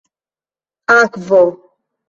[0.97, 1.39] akvo